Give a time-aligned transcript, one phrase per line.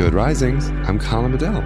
[0.00, 0.70] Good Risings.
[0.88, 1.60] I'm Colin Bedell.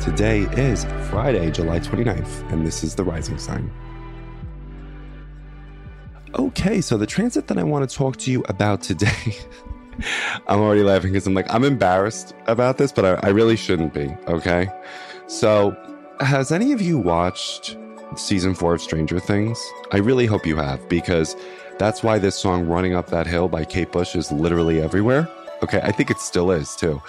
[0.00, 3.70] Today is Friday, July 29th, and this is the rising sign.
[6.38, 9.36] Okay, so the transit that I want to talk to you about today.
[10.48, 13.92] I'm already laughing because I'm like, I'm embarrassed about this, but I, I really shouldn't
[13.92, 14.16] be.
[14.28, 14.66] Okay.
[15.26, 15.76] So,
[16.20, 17.76] has any of you watched
[18.16, 19.62] season four of Stranger Things?
[19.92, 21.36] I really hope you have because
[21.78, 25.28] that's why this song Running Up That Hill by Kate Bush is literally everywhere.
[25.62, 25.80] Okay.
[25.82, 27.00] I think it still is too.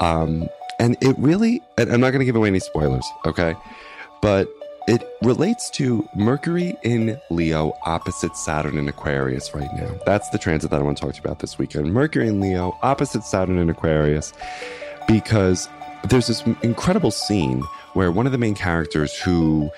[0.00, 3.06] Um, and it really, and I'm not going to give away any spoilers.
[3.26, 3.54] Okay.
[4.22, 4.48] But
[4.86, 9.98] it relates to Mercury in Leo opposite Saturn in Aquarius right now.
[10.06, 11.92] That's the transit that I want to talk to you about this weekend.
[11.92, 14.32] Mercury in Leo opposite Saturn in Aquarius,
[15.06, 15.68] because
[16.08, 17.62] there's this incredible scene
[17.92, 19.70] where one of the main characters who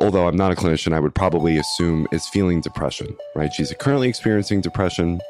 [0.00, 3.52] although I'm not a clinician, I would probably assume is feeling depression, right?
[3.52, 5.20] She's currently experiencing depression.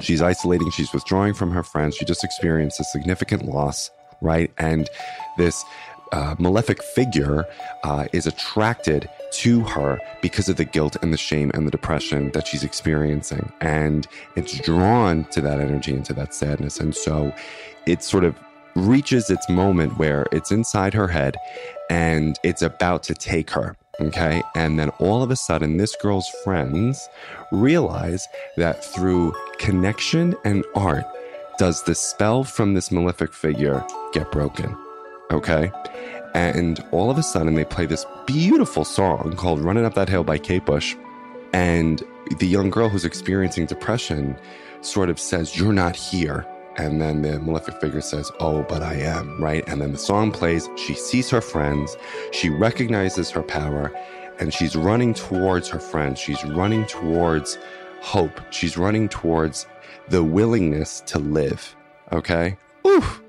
[0.00, 1.96] She's isolating, she's withdrawing from her friends.
[1.96, 4.50] She just experienced a significant loss, right?
[4.58, 4.88] And
[5.38, 5.64] this
[6.12, 7.44] uh, malefic figure
[7.84, 12.30] uh, is attracted to her because of the guilt and the shame and the depression
[12.32, 13.52] that she's experiencing.
[13.60, 16.78] And it's drawn to that energy and to that sadness.
[16.78, 17.34] And so
[17.86, 18.38] it sort of
[18.74, 21.36] reaches its moment where it's inside her head
[21.88, 23.76] and it's about to take her.
[24.00, 24.42] Okay.
[24.54, 27.08] And then all of a sudden, this girl's friends
[27.50, 31.04] realize that through connection and art,
[31.58, 34.76] does the spell from this malefic figure get broken?
[35.30, 35.72] Okay.
[36.34, 40.24] And all of a sudden, they play this beautiful song called Running Up That Hill
[40.24, 40.94] by Kate Bush.
[41.54, 42.02] And
[42.38, 44.36] the young girl who's experiencing depression
[44.82, 46.46] sort of says, You're not here.
[46.78, 49.66] And then the malefic figure says, Oh, but I am, right?
[49.66, 50.68] And then the song plays.
[50.76, 51.96] She sees her friends.
[52.32, 53.92] She recognizes her power
[54.38, 56.18] and she's running towards her friends.
[56.18, 57.58] She's running towards
[58.00, 58.40] hope.
[58.50, 59.66] She's running towards
[60.08, 61.74] the willingness to live.
[62.12, 62.56] Okay.
[62.86, 63.22] Oof.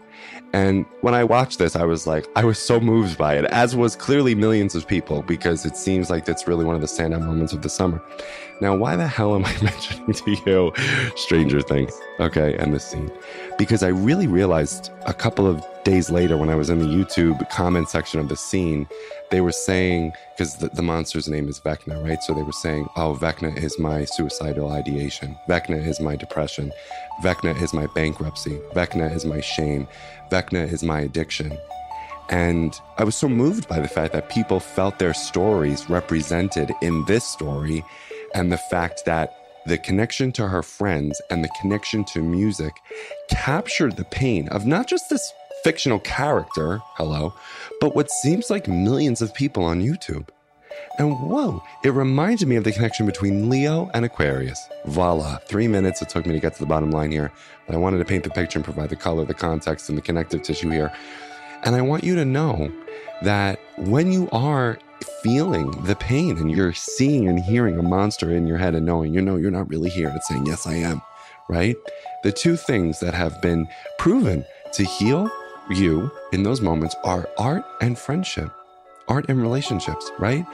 [0.57, 3.75] And when I watched this, I was like, I was so moved by it, as
[3.75, 7.21] was clearly millions of people, because it seems like that's really one of the standout
[7.21, 8.01] moments of the summer.
[8.59, 10.73] Now, why the hell am I mentioning to you
[11.15, 11.93] Stranger Things?
[12.19, 13.11] Okay, and this scene.
[13.59, 17.49] Because I really realized a couple of days later when I was in the YouTube
[17.49, 18.87] comment section of the scene,
[19.29, 22.21] they were saying, because the, the, monster's name is Vecna, right?
[22.23, 25.37] So they were saying, oh, Vecna is my suicidal ideation.
[25.47, 26.71] Vecna is my depression.
[27.23, 28.57] Vecna is my bankruptcy.
[28.73, 29.87] Vecna is my shame.
[30.53, 31.57] Is my addiction.
[32.29, 37.05] And I was so moved by the fact that people felt their stories represented in
[37.05, 37.83] this story
[38.33, 39.33] and the fact that
[39.65, 42.73] the connection to her friends and the connection to music
[43.29, 47.33] captured the pain of not just this fictional character, hello,
[47.81, 50.29] but what seems like millions of people on YouTube.
[50.97, 54.67] And whoa, it reminds me of the connection between Leo and Aquarius.
[54.85, 57.31] Voila, three minutes it took me to get to the bottom line here,
[57.67, 60.01] but I wanted to paint the picture and provide the color, the context, and the
[60.01, 60.91] connective tissue here.
[61.63, 62.71] And I want you to know
[63.21, 64.79] that when you are
[65.21, 69.13] feeling the pain and you're seeing and hearing a monster in your head and knowing
[69.13, 71.01] you know you're not really here, it's saying, Yes, I am,
[71.47, 71.75] right?
[72.23, 73.67] The two things that have been
[73.99, 74.43] proven
[74.73, 75.29] to heal
[75.69, 78.51] you in those moments are art and friendship
[79.07, 80.45] art and relationships, right?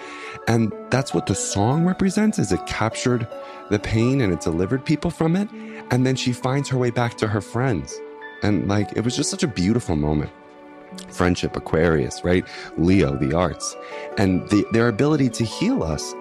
[0.47, 3.28] And that's what the song represents is it captured
[3.69, 5.50] the pain and it delivered people from it.
[5.91, 8.00] And then she finds her way back to her friends.
[8.42, 10.31] And like it was just such a beautiful moment.
[11.09, 12.46] Friendship, Aquarius, right?
[12.78, 13.75] Leo, the arts,
[14.18, 16.13] and the, their ability to heal us.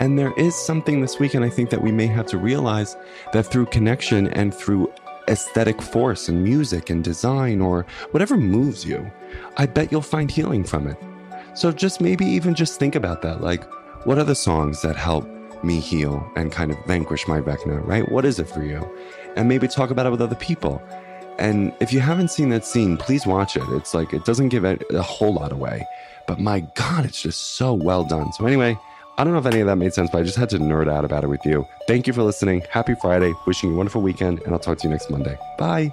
[0.00, 2.96] And there is something this weekend I think that we may have to realize
[3.32, 4.92] that through connection and through
[5.28, 9.10] aesthetic force and music and design or whatever moves you,
[9.56, 10.96] I bet you'll find healing from it.
[11.54, 13.40] So just maybe even just think about that.
[13.40, 13.64] Like,
[14.06, 15.28] what are the songs that help
[15.62, 18.10] me heal and kind of vanquish my Vecna, right?
[18.10, 18.88] What is it for you?
[19.36, 20.82] And maybe talk about it with other people.
[21.38, 23.62] And if you haven't seen that scene, please watch it.
[23.70, 25.86] It's like, it doesn't give it a whole lot away,
[26.26, 28.32] but my God, it's just so well done.
[28.32, 28.76] So, anyway,
[29.16, 30.90] I don't know if any of that made sense, but I just had to nerd
[30.90, 31.66] out about it with you.
[31.86, 32.62] Thank you for listening.
[32.70, 33.34] Happy Friday.
[33.46, 35.36] Wishing you a wonderful weekend, and I'll talk to you next Monday.
[35.58, 35.92] Bye.